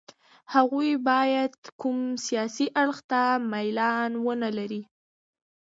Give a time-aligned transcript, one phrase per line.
[0.53, 4.81] هغوی باید کوم سیاسي اړخ ته میلان ونه لري.